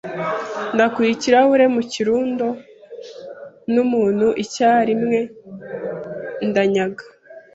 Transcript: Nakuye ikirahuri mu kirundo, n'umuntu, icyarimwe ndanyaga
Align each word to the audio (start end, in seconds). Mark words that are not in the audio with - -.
Nakuye 0.75 1.09
ikirahuri 1.15 1.65
mu 1.75 1.81
kirundo, 1.93 2.45
n'umuntu, 3.73 4.27
icyarimwe 4.43 5.19
ndanyaga 6.47 7.03